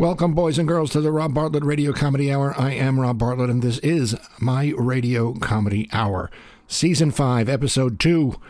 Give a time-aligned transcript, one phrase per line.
[0.00, 2.58] Welcome, boys and girls, to the Rob Bartlett Radio Comedy Hour.
[2.58, 6.30] I am Rob Bartlett, and this is my Radio Comedy Hour,
[6.66, 8.40] Season 5, Episode 2,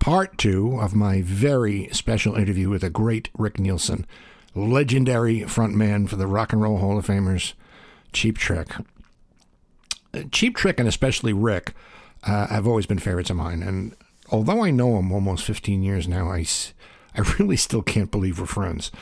[0.00, 4.06] Part 2 of my very special interview with the great Rick Nielsen,
[4.54, 7.54] legendary frontman for the Rock and Roll Hall of Famers,
[8.12, 8.68] Cheap Trick.
[10.30, 11.72] Cheap Trick, and especially Rick,
[12.24, 13.96] uh, have always been favorites of mine, and
[14.28, 16.44] although I know him almost 15 years now, I,
[17.14, 18.92] I really still can't believe we're friends.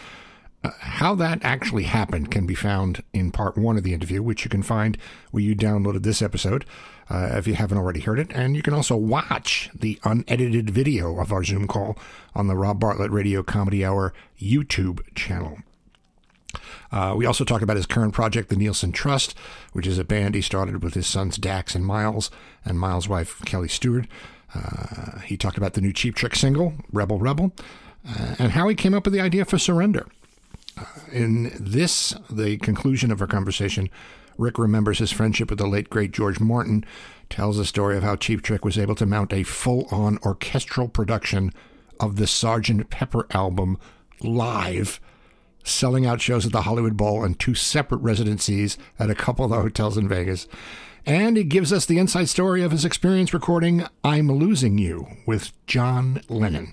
[0.64, 4.44] Uh, how that actually happened can be found in part one of the interview, which
[4.44, 4.96] you can find
[5.30, 6.64] where you downloaded this episode
[7.08, 8.30] uh, if you haven't already heard it.
[8.32, 11.96] And you can also watch the unedited video of our Zoom call
[12.34, 15.58] on the Rob Bartlett Radio Comedy Hour YouTube channel.
[16.91, 19.36] Uh, we also talked about his current project, the Nielsen Trust,
[19.72, 22.30] which is a band he started with his sons Dax and Miles,
[22.64, 24.06] and Miles' wife Kelly Stewart.
[24.54, 27.52] Uh, he talked about the new Cheap Trick single, Rebel Rebel,
[28.08, 30.06] uh, and how he came up with the idea for Surrender.
[31.12, 33.88] In this, the conclusion of our conversation,
[34.38, 36.84] Rick remembers his friendship with the late great George Martin,
[37.30, 40.88] tells the story of how Cheap Trick was able to mount a full on orchestral
[40.88, 41.53] production
[41.98, 42.91] of the Sgt.
[42.91, 43.78] Pepper album
[44.20, 45.00] live,
[45.64, 49.50] selling out shows at the Hollywood Bowl and two separate residencies at a couple of
[49.50, 50.47] the hotels in Vegas.
[51.04, 55.53] And he gives us the inside story of his experience recording I'm Losing You with
[55.66, 56.72] John Lennon.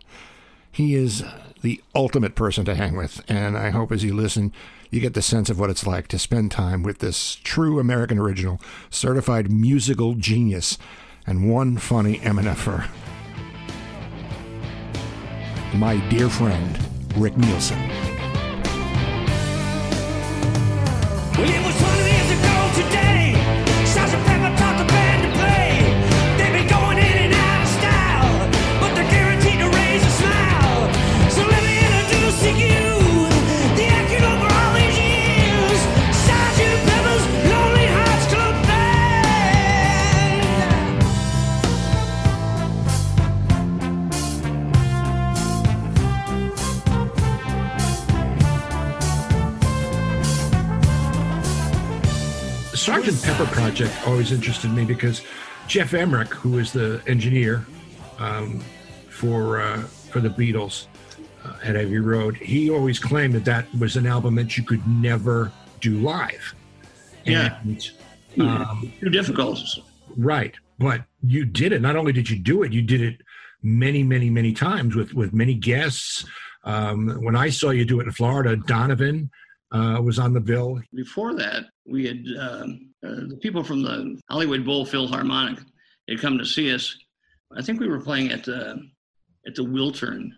[0.73, 1.23] He is
[1.61, 4.51] the ultimate person to hang with, and I hope as you listen,
[4.89, 8.17] you get the sense of what it's like to spend time with this true American
[8.17, 10.79] original, certified musical genius,
[11.28, 12.88] and one funny MNFer.
[15.75, 16.79] My dear friend,
[17.17, 17.78] Rick Nielsen.
[53.23, 55.22] Pepper project always interested me because
[55.67, 57.66] Geoff Emerick, who is the engineer
[58.19, 58.59] um,
[59.09, 60.88] for uh, for the Beatles
[61.45, 64.85] uh, at Abbey Road, he always claimed that that was an album that you could
[64.88, 66.53] never do live.
[67.23, 67.59] Yeah.
[67.61, 67.91] And,
[68.39, 69.59] um, Too difficult.
[70.17, 71.81] right, but you did it.
[71.81, 73.22] Not only did you do it, you did it
[73.61, 76.25] many, many, many times with with many guests.
[76.66, 79.31] Um, when I saw you do it in Florida, Donovan
[79.73, 80.79] uh, was on the bill.
[80.94, 85.59] Before that, we had um, uh, the people from the Hollywood Bowl Philharmonic
[86.07, 86.95] had come to see us.
[87.56, 88.81] I think we were playing at the
[89.45, 90.29] at the Wiltern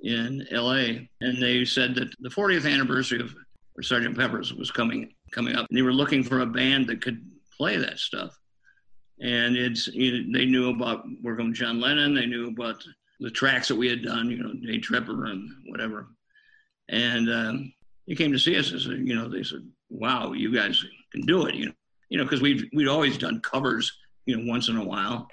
[0.00, 1.08] in L.A.
[1.20, 3.34] and they said that the 40th anniversary of
[3.82, 7.24] Sergeant Pepper's was coming coming up, and they were looking for a band that could
[7.56, 8.36] play that stuff.
[9.20, 12.14] And it's you know, they knew about working with John Lennon.
[12.14, 12.82] They knew about
[13.20, 16.08] the tracks that we had done, you know, Day Tripper and whatever.
[16.88, 17.72] And um,
[18.08, 20.82] they came to see us and said, you know, they said, "Wow, you guys
[21.12, 21.72] can do it," you know,
[22.08, 23.92] you know, because we've we'd always done covers,
[24.24, 25.28] you know, once in a while.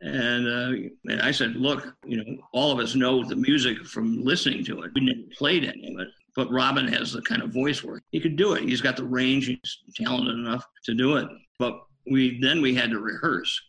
[0.00, 4.24] And, uh, and I said, look, you know, all of us know the music from
[4.24, 4.90] listening to it.
[4.96, 8.18] We never played any of it, but Robin has the kind of voice where he
[8.18, 8.64] could do it.
[8.64, 9.46] He's got the range.
[9.46, 11.28] He's talented enough to do it.
[11.56, 13.60] But we then we had to rehearse.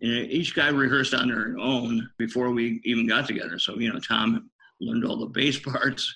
[0.00, 3.58] And each guy rehearsed on their own before we even got together.
[3.58, 4.50] So you know, Tom
[4.80, 6.14] learned all the bass parts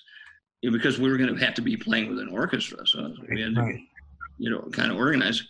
[0.61, 2.85] you know, because we were going to have to be playing with an orchestra.
[2.85, 3.77] So we had to,
[4.37, 5.47] you know, kind of organize.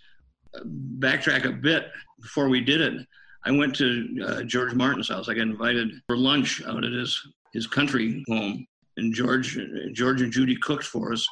[0.99, 3.05] Backtrack a bit before we did it.
[3.45, 5.29] I went to uh, George Martin's house.
[5.29, 7.21] I got invited for lunch out at his
[7.53, 8.65] his country home,
[8.97, 9.57] and George
[9.93, 11.25] George and Judy cooked for us.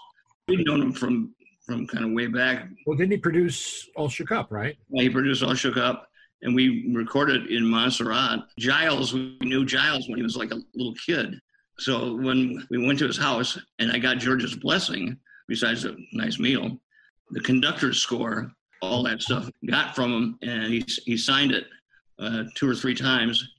[0.48, 1.34] We'd known him from
[1.66, 2.68] from kind of way back.
[2.86, 4.78] Well, didn't he produce All Shook Up, right?
[4.92, 6.08] He produced All Shook Up,
[6.44, 8.42] and we recorded in Montserrat.
[8.60, 11.40] Giles, we knew Giles when he was like a little kid.
[11.78, 15.18] So when we went to his house and I got George's blessing,
[15.48, 16.80] besides a nice meal,
[17.32, 18.52] the conductor's score,
[18.82, 21.66] all that stuff, got from him, and he he signed it
[22.20, 23.50] uh, two or three times,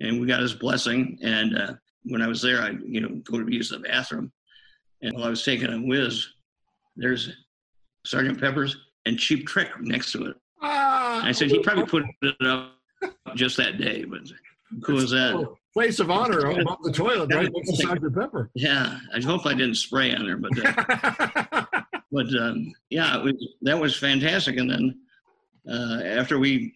[0.00, 1.18] and we got his blessing.
[1.22, 1.74] And uh,
[2.04, 4.32] when I was there, I you know go to use the bathroom,
[5.02, 6.26] and while I was taking a whiz,
[6.96, 7.32] there's
[8.04, 8.76] Sergeant Pepper's
[9.06, 10.36] and Cheap Trick next to it.
[10.60, 12.74] Ah, I said he probably put it up
[13.34, 14.20] just that day, but
[14.82, 15.34] cool as that.
[15.74, 18.50] Place of honor above the toilet, right next to Sergeant Pepper.
[18.54, 21.64] Yeah, I hope I didn't spray on there, but uh,
[22.12, 24.58] but um, yeah, it was, that was fantastic.
[24.58, 25.00] And then
[25.70, 26.74] uh, after we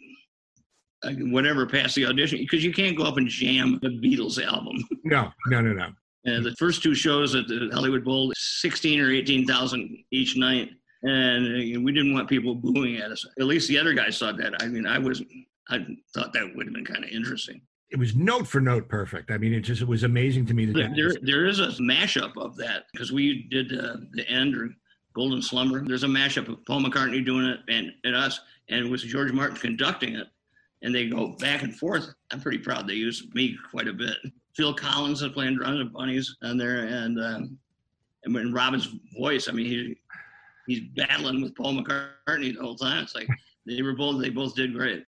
[1.02, 4.76] uh, whatever passed the audition, because you can't go up and jam a Beatles album.
[5.04, 5.88] no, no, no, no.
[6.24, 10.70] And the first two shows at the Hollywood Bowl, 16 or 18,000 each night.
[11.02, 13.24] And uh, we didn't want people booing at us.
[13.38, 14.54] At least the other guys thought that.
[14.60, 15.22] I mean, I was,
[15.68, 17.60] I thought that would have been kind of interesting.
[17.90, 19.30] It was note for note perfect.
[19.30, 21.68] I mean, it just it was amazing to me that There, there, there is a
[21.80, 24.70] mashup of that because we did uh, the end or
[25.14, 25.84] Golden Slumber.
[25.84, 29.32] There's a mashup of Paul McCartney doing it and, and us, and it was George
[29.32, 30.26] Martin conducting it.
[30.82, 32.12] And they go back and forth.
[32.30, 34.16] I'm pretty proud they used me quite a bit.
[34.54, 37.58] Phil Collins is playing drums and Bunny's on there, and um,
[38.24, 39.96] and when Robin's voice, I mean, he
[40.66, 43.04] he's battling with Paul McCartney the whole time.
[43.04, 43.28] It's like
[43.66, 45.04] they were both they both did great.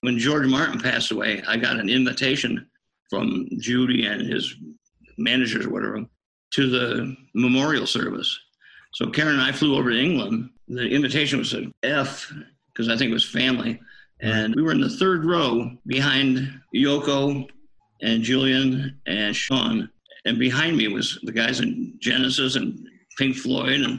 [0.00, 2.66] When George Martin passed away, I got an invitation
[3.10, 4.54] from Judy and his
[5.16, 6.04] managers, or whatever,
[6.54, 8.38] to the memorial service.
[8.94, 10.50] So Karen and I flew over to England.
[10.68, 12.32] The invitation was an F
[12.72, 13.80] because I think it was family,
[14.20, 17.48] and we were in the third row behind Yoko
[18.02, 19.88] and Julian and Sean,
[20.24, 22.78] and behind me was the guys in Genesis and
[23.16, 23.98] Pink Floyd and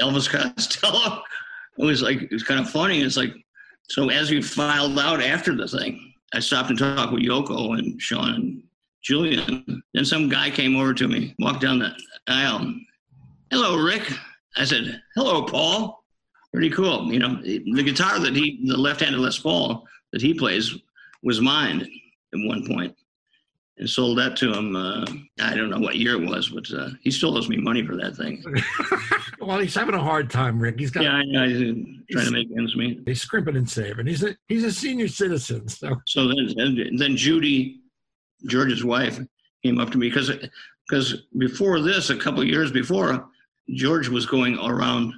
[0.00, 1.22] Elvis Costello.
[1.78, 3.00] It was like it was kind of funny.
[3.00, 3.32] It's like
[3.88, 8.00] so as we filed out after the thing, I stopped and talked with Yoko and
[8.00, 8.62] Sean and
[9.02, 9.82] Julian.
[9.92, 11.92] Then some guy came over to me, walked down the
[12.26, 12.74] aisle.
[13.50, 14.10] Hello, Rick.
[14.56, 16.04] I said, Hello, Paul.
[16.52, 17.12] Pretty cool.
[17.12, 20.74] You know, the guitar that he, the left-handed Les Paul that he plays,
[21.22, 22.94] was mine at one point,
[23.78, 24.76] and sold that to him.
[24.76, 25.04] Uh,
[25.40, 27.96] I don't know what year it was, but uh, he still owes me money for
[27.96, 28.44] that thing.
[29.40, 30.78] well, he's having a hard time, Rick.
[30.78, 31.48] He's got Yeah, I know.
[31.48, 33.02] He's trying to make ends meet.
[33.06, 34.06] he's scrimping and saving.
[34.06, 35.68] He's a he's a senior citizen.
[35.68, 37.80] So So then, then, then Judy,
[38.46, 39.18] George's wife,
[39.62, 40.30] came up to me because
[40.88, 43.28] because before this, a couple of years before,
[43.70, 45.14] George was going around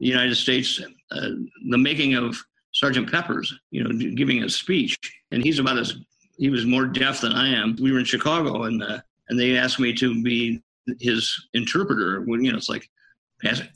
[0.00, 0.80] the United States,
[1.12, 1.28] uh,
[1.70, 2.36] the making of
[2.74, 4.98] Sergeant Pepper's, you know, giving a speech,
[5.30, 5.94] and he's about as
[6.36, 7.76] he was more deaf than I am.
[7.80, 10.62] We were in Chicago, and uh, and they asked me to be
[11.00, 12.22] his interpreter.
[12.22, 12.88] When you know, it's like.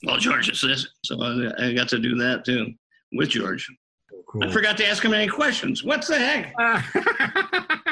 [0.05, 0.89] Well, George, it's this.
[1.05, 2.73] So I, I got to do that too
[3.13, 3.69] with George.
[4.27, 4.43] cool.
[4.43, 5.85] I forgot to ask him any questions.
[5.85, 6.55] What's the heck?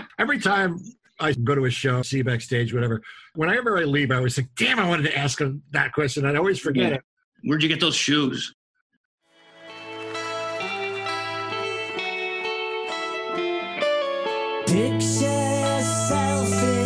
[0.18, 0.80] Every time
[1.20, 3.02] I go to a show, see backstage, whatever,
[3.34, 6.24] whenever I leave, I always think, damn, I wanted to ask him that question.
[6.24, 7.02] I'd always forget it.
[7.44, 8.54] Where'd you get those shoes?
[14.70, 16.77] Picture yourself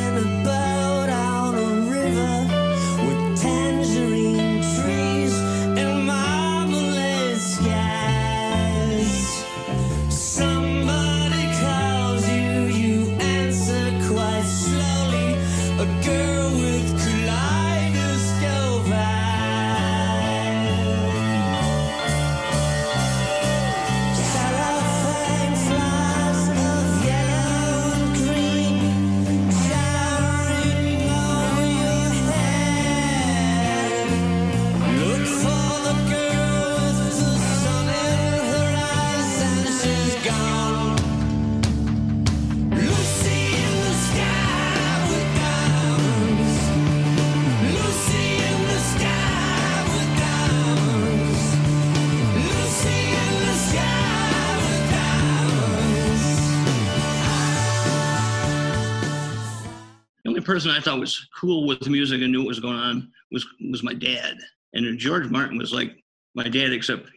[60.43, 63.47] only person I thought was cool with music and knew what was going on was
[63.71, 64.39] was my dad.
[64.75, 65.97] And George Martin was like
[66.35, 67.09] my dad, except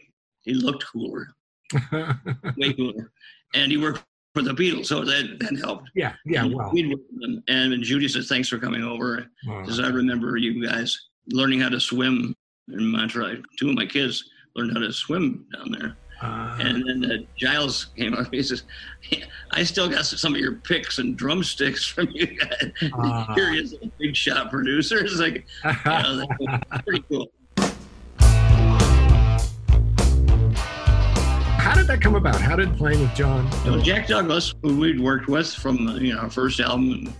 [0.42, 1.28] he looked cooler,
[2.56, 3.10] way cooler,
[3.54, 4.04] and he worked
[4.34, 5.90] for the Beatles, so that that helped.
[5.94, 6.70] yeah, yeah, And well.
[6.72, 7.42] we'd work with them.
[7.48, 9.26] And Judy said, "Thanks for coming over."
[9.60, 12.34] Because I remember you guys learning how to swim
[12.68, 13.40] in Montserrat.
[13.58, 14.22] Two of my kids
[14.54, 15.96] learned how to swim down there.
[16.22, 18.32] Uh, And then uh, Giles came up.
[18.32, 18.62] He says,
[19.50, 22.72] "I still got some of your picks and drumsticks from you guys.
[22.94, 23.34] Ah.
[23.34, 24.98] Here he is, a big shot producer.
[24.98, 26.26] It's like, you know,
[26.84, 27.30] pretty cool."
[31.58, 32.40] How did that come about?
[32.40, 33.50] How did playing with John?
[33.64, 37.12] So Jack Douglas, who we'd worked with from you know our first album,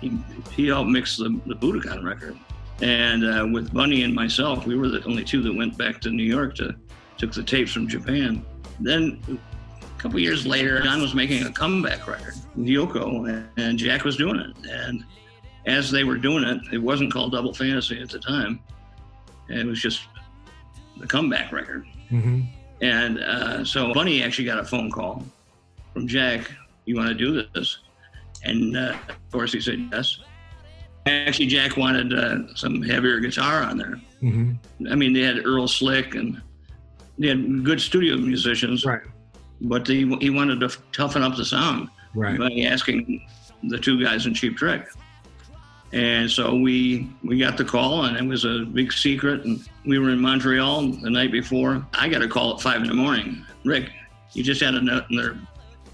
[0.00, 0.16] he,
[0.52, 2.36] he helped mix the, the Budokan record.
[2.80, 6.10] And uh, with Bunny and myself, we were the only two that went back to
[6.10, 6.76] New York to
[7.18, 8.44] took the tapes from Japan.
[8.80, 9.20] Then
[9.82, 14.16] a couple years later, John was making a comeback record with Yoko, and, Jack was
[14.16, 14.56] doing it.
[14.70, 15.04] And
[15.66, 18.60] as they were doing it, it wasn't called Double Fantasy at the time.
[19.48, 20.02] It was just
[20.98, 21.86] the comeback record.
[22.08, 22.42] hmm
[22.80, 25.24] And uh, so Bunny actually got a phone call
[25.92, 26.50] from Jack.
[26.86, 27.78] You want to do this?
[28.44, 30.18] And uh, of course he said yes.
[31.06, 34.00] Actually, Jack wanted uh, some heavier guitar on there.
[34.20, 34.52] hmm
[34.90, 36.40] I mean, they had Earl Slick and
[37.18, 39.02] they had good studio musicians, Right,
[39.60, 42.38] but he, he wanted to toughen up the sound right.
[42.38, 43.26] by asking
[43.64, 44.86] the two guys in Cheap Trick.
[45.92, 49.44] And so we we got the call, and it was a big secret.
[49.44, 51.86] And we were in Montreal the night before.
[51.94, 53.44] I got a call at five in the morning.
[53.64, 53.90] Rick,
[54.32, 55.38] you just had another,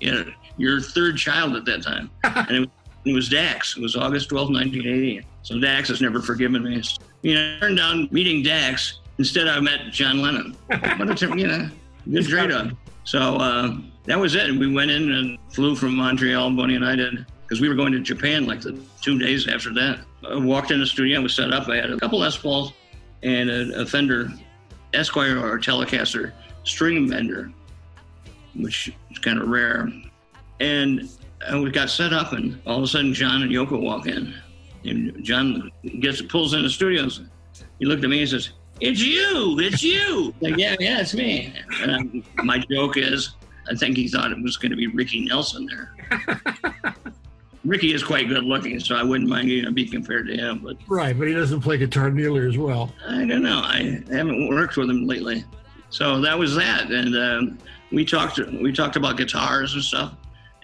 [0.00, 2.68] you had your third child at that time, and it was,
[3.04, 3.76] it was Dax.
[3.76, 5.24] It was August twelfth, 1980.
[5.42, 6.82] So Dax has never forgiven me.
[7.22, 8.98] You know, I turned down meeting Dax.
[9.18, 10.56] Instead, I met John Lennon.
[10.98, 11.68] What a you know,
[12.10, 12.72] good trade off.
[13.04, 14.48] So uh, that was it.
[14.48, 17.74] And we went in and flew from Montreal, Bunny and I did, because we were
[17.74, 20.00] going to Japan like the two days after that.
[20.28, 21.68] I walked in the studio, I was set up.
[21.68, 22.72] I had a couple Les Pauls
[23.22, 24.30] and a, a Fender
[24.92, 26.32] Esquire or Telecaster
[26.64, 27.50] string bender,
[28.54, 29.90] which is kind of rare.
[30.60, 31.08] And
[31.46, 34.34] uh, we got set up, and all of a sudden, John and Yoko walk in.
[34.84, 37.22] And John gets pulls in the studios.
[37.78, 38.50] He looked at me and says,
[38.80, 39.58] "It's you!
[39.60, 41.54] It's you!" Like, yeah, yeah, it's me.
[41.80, 43.34] And I, my joke is,
[43.70, 46.94] I think he thought it was going to be Ricky Nelson there.
[47.64, 50.58] Ricky is quite good looking, so I wouldn't mind you know, being compared to him.
[50.62, 52.92] But Right, but he doesn't play guitar nearly as well.
[53.06, 53.62] I don't know.
[53.64, 55.44] I haven't worked with him lately.
[55.88, 57.58] So that was that, and um,
[57.92, 58.38] we talked.
[58.38, 60.14] We talked about guitars and stuff,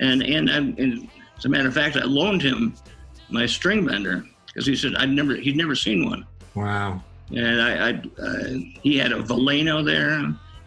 [0.00, 2.74] and and, I, and as a matter of fact, I loaned him
[3.30, 7.02] my string bender because he said I'd never he'd never seen one, Wow.
[7.34, 8.44] And I, I uh,
[8.82, 10.10] he had a Veleno there,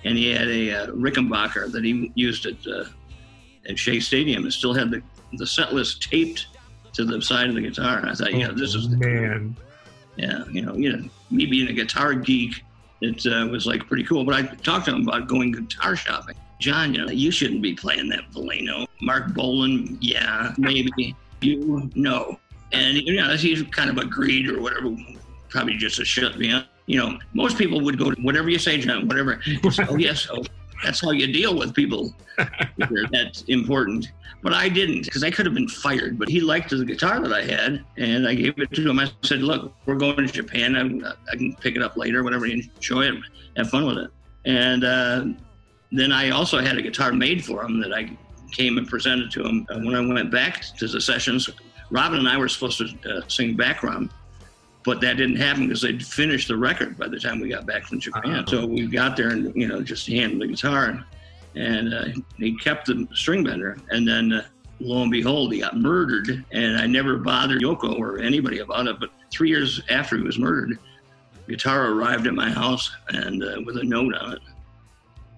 [0.03, 2.85] and he had a uh, Rickenbacker that he used at uh,
[3.69, 5.01] at Shea Stadium, and still had the
[5.33, 6.47] the set list taped
[6.93, 7.97] to the side of the guitar.
[7.97, 9.55] And I thought, yeah, this is the man.
[10.15, 12.63] yeah, you know, you know, me being a guitar geek,
[13.01, 14.23] it uh, was like pretty cool.
[14.23, 16.35] But I talked to him about going guitar shopping.
[16.59, 18.87] John, you know, you shouldn't be playing that Veleno.
[19.01, 21.13] Marc Bolan, yeah, maybe.
[21.41, 22.39] You, no.
[22.71, 24.95] And, you know, he kind of agreed or whatever,
[25.53, 26.65] probably just to shut me up.
[26.87, 29.39] You know, most people would go to whatever you say, John, whatever.
[29.89, 30.43] Oh, yes, oh,
[30.83, 32.13] that's how you deal with people.
[33.11, 34.11] that's important.
[34.41, 36.19] But I didn't because I could have been fired.
[36.19, 38.99] But he liked the guitar that I had, and I gave it to him.
[38.99, 40.75] I said, "Look, we're going to Japan.
[40.75, 42.45] I, I can pick it up later, whatever.
[42.45, 43.15] Enjoy it,
[43.55, 44.11] have fun with it."
[44.43, 45.25] And uh,
[45.93, 48.09] then I also had a guitar made for him that I
[48.51, 51.49] came and presented to him when I went back to the sessions.
[51.89, 54.09] Robin and I were supposed to uh, sing background,
[54.83, 57.85] but that didn't happen because they'd finished the record by the time we got back
[57.85, 58.35] from Japan.
[58.35, 58.45] Uh-huh.
[58.47, 61.05] So we got there and you know just handed the guitar,
[61.55, 62.05] and uh,
[62.37, 64.33] he kept the string bender, and then.
[64.33, 64.43] Uh,
[64.79, 68.99] Lo and behold, he got murdered, and I never bothered Yoko or anybody about it.
[68.99, 70.77] But three years after he was murdered,
[71.47, 74.41] guitar arrived at my house and uh, with a note on it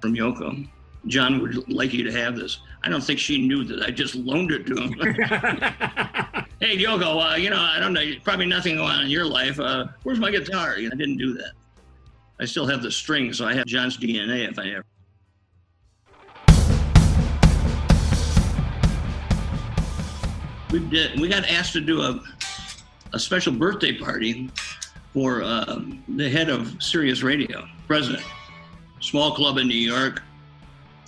[0.02, 0.68] from Yoko.
[1.08, 2.60] John would like you to have this.
[2.84, 4.94] I don't think she knew that I just loaned it to him.
[6.60, 9.60] hey, Yoko, uh, you know, I don't know, probably nothing going on in your life.
[9.60, 10.78] Uh, where's my guitar?
[10.78, 11.52] You know, I didn't do that.
[12.40, 14.86] I still have the string, so I have John's DNA if I ever.
[20.72, 21.20] We did.
[21.20, 22.22] We got asked to do a
[23.14, 24.50] a special birthday party
[25.14, 28.24] for um, the head of Sirius Radio, president.
[29.00, 30.22] Small club in New York.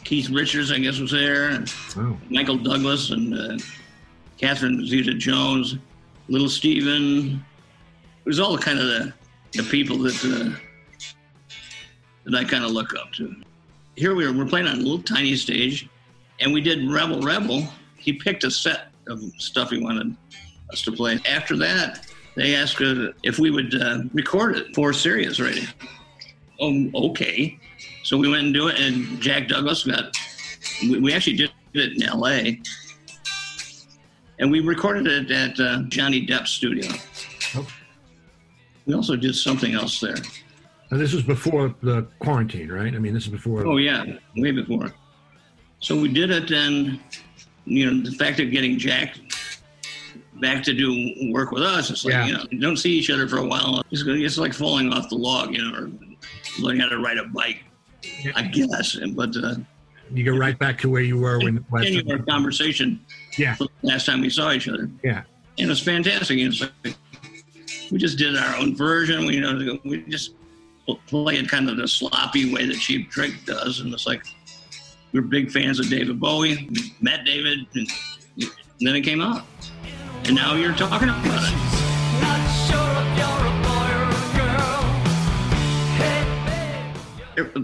[0.07, 1.49] Keith Richards, I guess, was there.
[1.49, 2.17] and Wow.
[2.29, 3.57] Michael Douglas and uh,
[4.37, 5.75] Catherine Zeta Jones,
[6.29, 7.43] Little Steven.
[8.23, 9.13] It was all kind of the,
[9.51, 10.57] the people that uh,
[12.23, 13.35] that I kind of look up to.
[13.97, 15.89] Here we were, we're playing on a little tiny stage,
[16.39, 17.67] and we did Rebel Rebel.
[17.97, 20.15] He picked a set of stuff he wanted,
[20.71, 21.19] us to play.
[21.29, 25.65] After that, they asked if we would uh, record it for Sirius Radio.
[26.61, 27.59] Oh, okay.
[28.07, 30.15] So we went and do it, and Jack Douglas got.
[30.81, 32.61] We, we actually did it in L.A.
[34.39, 36.89] And we recorded it at uh, Johnny Depp's studio.
[37.55, 37.67] Oh.
[38.85, 40.15] We also did something else there.
[40.89, 42.95] Now, this was before the quarantine, right?
[42.95, 43.67] I mean, this is before.
[43.67, 44.05] Oh yeah,
[44.37, 44.93] way before.
[45.81, 47.01] So we did it, and
[47.65, 49.17] you know, the fact of getting Jack
[50.39, 52.25] back to do work with us, it's like Yeah.
[52.27, 53.83] you know, you don't see each other for a while.
[53.91, 55.91] It's, it's like falling off the log, you know, or
[56.61, 57.65] learning how to ride a bike.
[58.35, 59.55] I guess, but uh,
[60.13, 61.63] You go right back to where you were when.
[61.65, 62.99] continue our conversation
[63.37, 64.89] Yeah, the last time we saw each other.
[65.03, 65.23] yeah.
[65.57, 66.37] and it was fantastic.
[66.39, 66.95] It's like
[67.91, 69.25] we just did our own version.
[69.25, 70.33] We you know we just
[71.07, 74.23] played kind of the sloppy way that Cheap Trick does, and it's like
[75.13, 76.67] we we're big fans of David Bowie.
[76.71, 77.87] We met David, and,
[78.39, 79.43] and then it came out,
[80.25, 81.66] and now you're talking about it.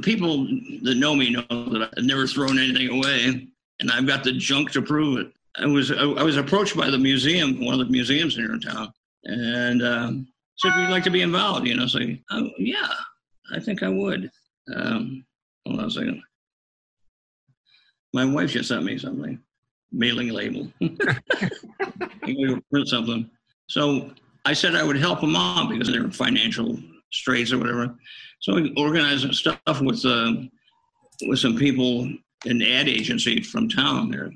[0.02, 0.46] People
[0.84, 3.48] that know me know that I've never thrown anything away,
[3.80, 5.32] and I've got the junk to prove it.
[5.58, 8.94] I was I, was approached by the museum, one of the museums here in town,
[9.24, 12.00] and um, said, "Would you like to be involved?" You know, so
[12.32, 12.94] oh, yeah,
[13.52, 14.32] I think I would.
[14.74, 15.26] Um,
[15.66, 16.22] hold on a second.
[18.14, 19.40] My wife just sent me something,
[19.92, 20.72] mailing label.
[22.22, 23.30] print something.
[23.68, 24.12] So
[24.46, 26.78] I said I would help them out because they're in financial
[27.12, 27.96] straits or whatever.
[28.43, 30.34] So we organized stuff with uh,
[31.27, 32.12] with some people
[32.45, 34.32] in the ad agency from town there,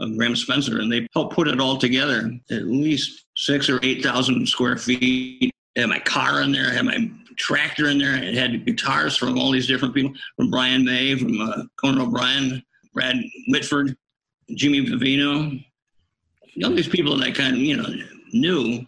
[0.00, 2.30] uh, Graham Spencer, and they helped put it all together.
[2.50, 5.50] At least six or eight thousand square feet.
[5.78, 6.66] I had my car in there.
[6.66, 8.22] I had my tractor in there.
[8.22, 12.62] It had guitars from all these different people, from Brian May, from uh, Conan O'Brien,
[12.92, 13.96] Brad Whitford,
[14.56, 15.64] Jimmy Vivino.
[16.62, 17.88] All these people that I kind of you know
[18.34, 18.84] knew,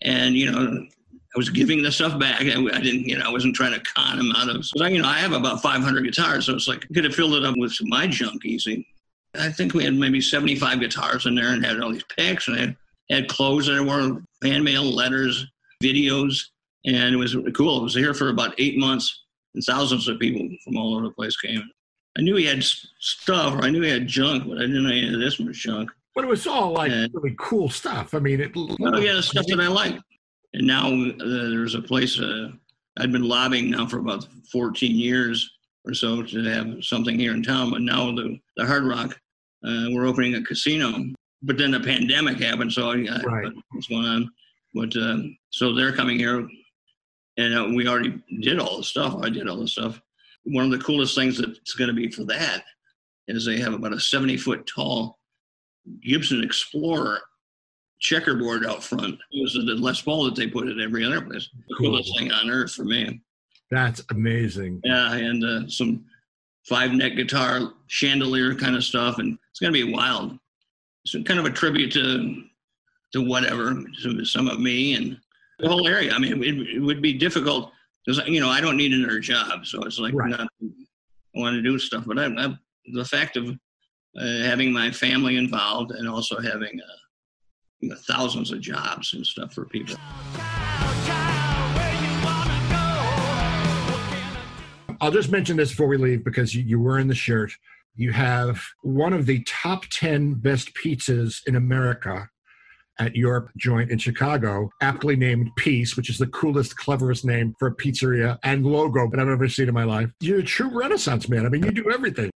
[0.00, 0.88] and you know
[1.34, 2.42] I was giving the stuff back.
[2.42, 4.64] I, I didn't, you know, I wasn't trying to con him out of.
[4.66, 7.34] So, you know, I have about 500 guitars, so it's like I could have filled
[7.34, 8.86] it up with my junk easy.
[9.34, 12.58] I think we had maybe 75 guitars in there and had all these picks and
[12.58, 12.76] had,
[13.10, 15.46] had clothes that were fan mail, letters,
[15.82, 16.38] videos,
[16.84, 17.78] and it was cool.
[17.80, 19.22] It was here for about eight months,
[19.54, 21.62] and thousands of people from all over the place came.
[22.18, 24.90] I knew he had stuff, or I knew he had junk, but I didn't know
[24.90, 25.90] any of this was junk.
[26.14, 27.06] But it was all like Yeah.
[27.14, 28.12] really cool stuff.
[28.12, 28.52] I mean, it.
[28.54, 29.98] Oh yeah, the stuff that I like.
[30.54, 31.12] And now uh,
[31.50, 32.50] there's a place uh,
[32.98, 35.50] I've been lobbying now for about 14 years
[35.84, 37.70] or so to have something here in town.
[37.70, 39.18] But now the the Hard Rock,
[39.66, 40.92] uh, we're opening a casino.
[41.42, 43.52] But then the pandemic happened, so I, I Right.
[43.70, 44.30] what's going on?
[44.74, 45.18] But uh,
[45.50, 46.48] so they're coming here,
[47.36, 49.16] and uh, we already did all the stuff.
[49.22, 50.00] I did all the stuff.
[50.44, 52.64] One of the coolest things that's going to be for that
[53.28, 55.18] is they have about a 70 foot tall
[56.00, 57.20] Gibson Explorer
[58.02, 59.14] checkerboard out front.
[59.30, 61.48] It was the Les Paul that they put at every other place.
[61.68, 61.90] The Cool.
[61.90, 63.20] coolest thing on earth for me.
[63.70, 64.80] That's amazing.
[64.84, 66.04] Yeah, and uh, some
[66.68, 70.36] five neck guitar chandelier kind of stuff, and it's gonna be wild.
[71.04, 72.42] It's kind of a tribute to
[73.12, 75.16] to whatever to some of me and
[75.60, 76.12] the whole area.
[76.12, 77.70] I mean, it, it would be difficult
[78.04, 80.30] because you know I don't need another job, so it's like Right.
[80.30, 82.54] not I want to do stuff, but I, I
[82.92, 86.96] the fact of uh, having my family involved and also having uh,
[87.82, 89.96] you know, thousands of jobs and stuff for people.
[89.96, 93.92] Child, child, where you wanna go?
[93.92, 97.08] What can I I'll just mention this before we leave because you, you were in
[97.08, 97.52] the shirt.
[97.96, 102.30] You have one of the top 10 best pizzas in America
[103.00, 107.68] at your joint in Chicago, aptly named Piece, which is the coolest, cleverest name for
[107.68, 110.08] a pizzeria and logo that I've ever seen in my life.
[110.20, 111.44] You're a true Renaissance man.
[111.46, 112.30] I mean, you do everything.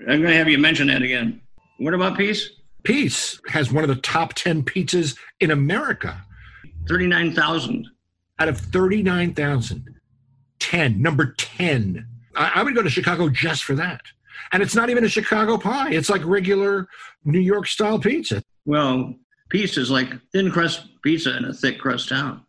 [0.00, 1.40] I'm going to have you mention that again.
[1.78, 2.50] What about Piece?
[2.86, 6.22] Piece has one of the top 10 pizzas in America
[6.88, 7.88] Thirty-nine thousand.
[8.38, 9.84] out of 39,000.
[10.60, 12.06] 10, number 10.
[12.36, 14.00] I, I would go to Chicago just for that.
[14.52, 15.90] And it's not even a Chicago pie.
[15.90, 16.86] It's like regular
[17.24, 18.40] New York style pizza.
[18.66, 19.14] Well,
[19.48, 22.42] Piece is like thin crust pizza in a thick crust town.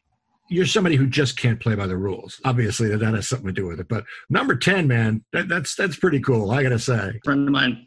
[0.50, 2.40] You're somebody who just can't play by the rules.
[2.46, 3.88] Obviously, that has something to do with it.
[3.88, 7.20] But number 10, man, that, that's that's pretty cool, I got to say.
[7.26, 7.87] Friend of mine,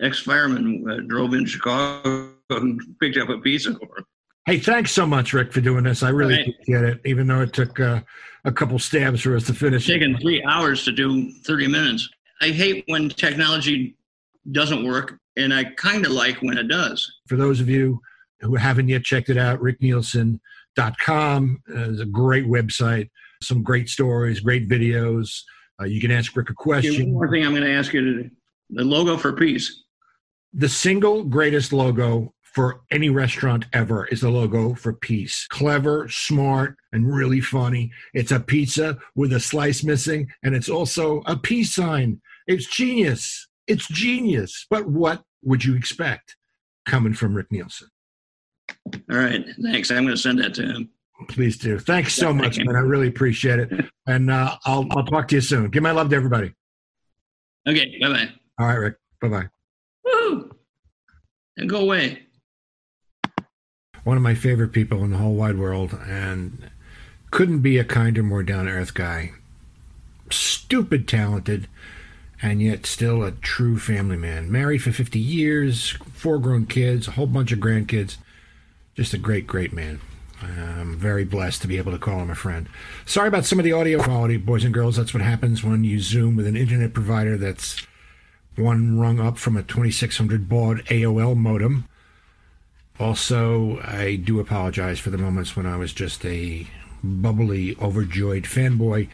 [0.00, 4.04] ex-fireman, uh, drove in Chicago and picked up a pizza for him.
[4.46, 6.02] Hey, thanks so much, Rick, for doing this.
[6.02, 6.48] I really All right.
[6.48, 8.00] appreciate it, even though it took uh,
[8.44, 9.88] a couple stabs for us to finish.
[9.88, 12.08] It's taken three hours to do 30 minutes.
[12.40, 13.96] I hate when technology
[14.50, 17.10] doesn't work, and I kind of like when it does.
[17.28, 18.00] For those of you
[18.40, 23.10] who haven't yet checked it out, ricknielsen.com is a great website.
[23.42, 25.42] Some great stories, great videos.
[25.80, 27.12] Uh, you can ask Rick a question.
[27.12, 28.30] one more thing I'm going to ask you to do.
[28.70, 29.84] The logo for Piece.
[30.52, 35.46] The single greatest logo for any restaurant ever is the logo for Piece.
[35.48, 37.92] Clever, smart, and really funny.
[38.12, 42.20] It's a pizza with a slice missing, and it's also a peace sign.
[42.46, 43.46] It's genius.
[43.68, 44.66] It's genius.
[44.68, 46.36] But what would you expect
[46.86, 47.88] coming from Rick Nielsen?
[49.10, 49.90] All right, thanks.
[49.90, 50.90] I'm going to send that to him.
[51.28, 51.78] Please do.
[51.78, 52.74] Thanks so much, man.
[52.74, 53.86] I really appreciate it.
[54.06, 55.70] And uh, I'll, I'll talk to you soon.
[55.70, 56.52] Give my love to everybody.
[57.68, 58.28] Okay, bye bye.
[58.58, 58.96] All right, Rick.
[59.20, 59.48] Bye bye.
[61.60, 62.22] And go away.
[64.02, 66.70] one of my favorite people in the whole wide world and
[67.30, 69.32] couldn't be a kinder more down to earth guy.
[70.30, 71.68] Stupid talented
[72.40, 74.50] and yet still a true family man.
[74.50, 78.16] Married for 50 years four grown kids a whole bunch of grandkids.
[78.94, 80.00] Just a great great man.
[80.40, 82.70] I'm very blessed to be able to call him a friend.
[83.04, 84.96] Sorry about some of the audio quality boys and girls.
[84.96, 87.86] That's what happens when you zoom with an internet provider that's
[88.56, 91.88] one rung up from a 2600 baud aol modem
[93.00, 96.66] also, I do apologize for the moments when I was just a
[97.02, 99.08] bubbly, overjoyed fanboy.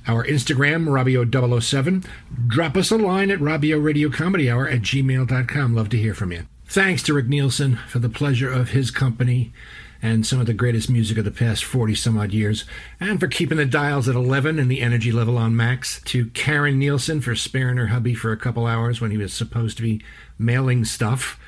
[0.08, 2.04] our Instagram, Robio007.
[2.48, 5.76] Drop us a line at Robio Radio Comedy Hour at gmail.com.
[5.76, 6.48] Love to hear from you.
[6.66, 9.54] Thanks to Rick Nielsen for the pleasure of his company
[10.02, 12.66] and some of the greatest music of the past 40 some odd years,
[13.00, 16.02] and for keeping the dials at 11 and the energy level on max.
[16.06, 19.78] To Karen Nielsen for sparing her hubby for a couple hours when he was supposed
[19.78, 20.02] to be
[20.40, 21.40] mailing stuff.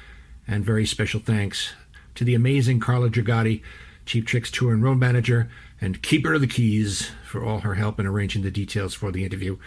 [0.47, 1.73] And very special thanks
[2.13, 3.63] to the amazing Carla Dragati,
[4.05, 7.99] Cheap Tricks Tour and Road Manager, and Keeper of the Keys for all her help
[7.99, 9.57] in arranging the details for the interview.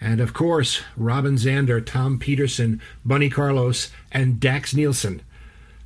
[0.00, 5.22] And of course, Robin Zander, Tom Petersson, Bunny Carlos, and Dax Nielsen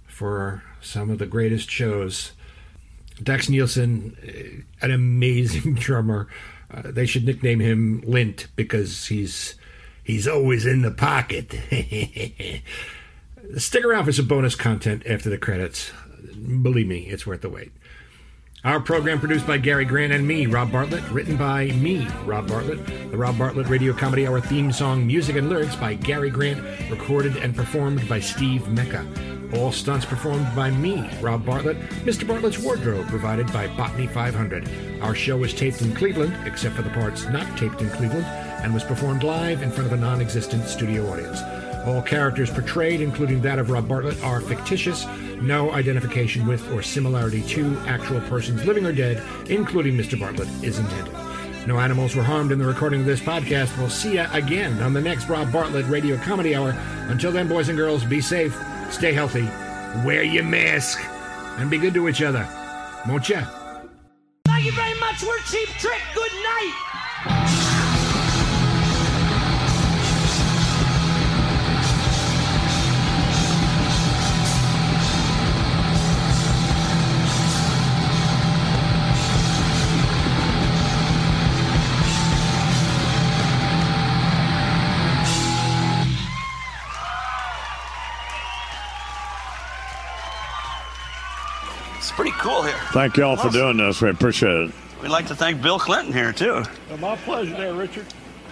[0.06, 2.32] for some of the greatest shows.
[3.22, 6.28] Dax Nielsen, eh, an amazing drummer.
[6.70, 9.56] Uh, they should nickname him Lint because he's
[10.02, 11.54] he's always in the pocket.
[13.58, 15.92] Stick around for some bonus content after the credits.
[16.62, 17.72] Believe me, it's worth the wait.
[18.64, 22.86] Our program produced by Gary Grant and me, Rob Bartlett, written by me, Rob Bartlett.
[23.10, 27.36] The Rob Bartlett Radio Comedy Hour theme song, music and lyrics by Gary Grant, recorded
[27.36, 29.06] and performed by Steve Mecca.
[29.54, 31.78] All stunts performed by me, Rob Bartlett.
[32.06, 32.26] Mr.
[32.26, 34.66] Bartlett's wardrobe provided by Botany 500.
[35.02, 38.72] Our show was taped in Cleveland, except for the parts not taped in Cleveland, and
[38.72, 41.63] was performed live in front of a non existent studio audience.
[41.86, 45.06] All characters portrayed, including that of Rob Bartlett, are fictitious.
[45.40, 50.18] No identification with or similarity to actual persons living or dead, including Mr.
[50.18, 51.12] Bartlett, is intended.
[51.66, 53.76] No animals were harmed in the recording of this podcast.
[53.78, 56.70] We'll see you again on the next Rob Bartlett Radio Comedy Hour.
[57.08, 58.54] Until then, boys and girls, be safe,
[58.90, 59.44] stay healthy,
[60.06, 61.00] wear your mask,
[61.58, 62.46] and be good to each other.
[63.08, 63.44] Won't ya?
[64.46, 65.22] Thank you very much.
[65.22, 66.00] We're Cheap Trick.
[66.14, 67.70] Good night.
[92.44, 92.76] Cool here.
[92.92, 94.02] Thank you all for doing this.
[94.02, 94.74] We appreciate it.
[95.00, 96.62] We'd like to thank Bill Clinton here too.
[97.00, 98.06] My pleasure there, Richard.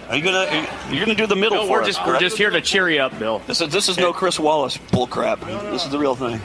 [0.09, 2.23] Are you gonna you're gonna do the middle No, for we're us, just we're correct?
[2.23, 3.41] just here to cheer you up, Bill.
[3.47, 5.41] This is this is no Chris Wallace bull crap.
[5.41, 6.41] This is the real thing.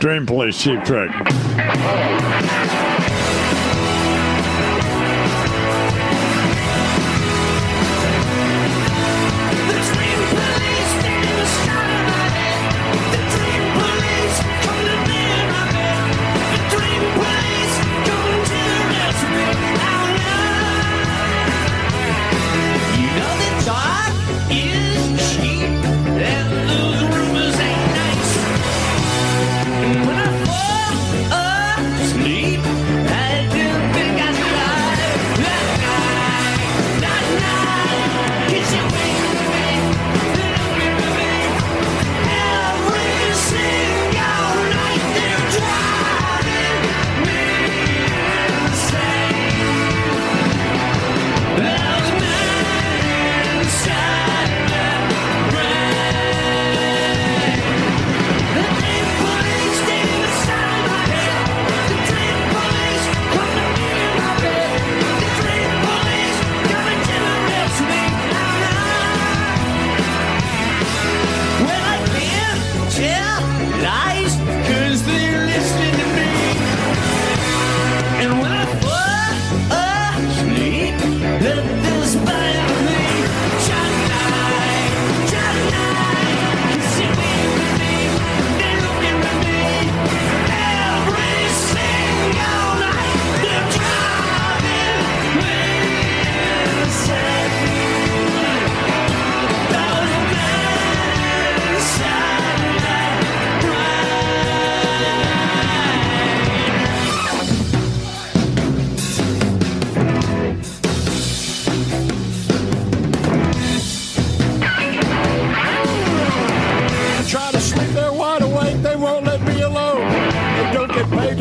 [0.00, 1.10] Dream Police Cheap Trick.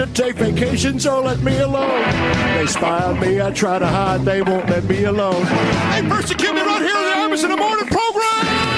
[0.06, 2.02] to take vacations, or let me alone.
[2.56, 5.44] They spy on me, I try to hide, they won't let me alone.
[5.44, 8.74] They persecute me right here in the Imus in the Morning program!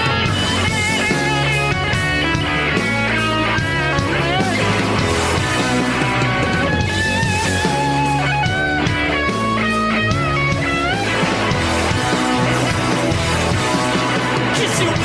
[14.81, 15.04] you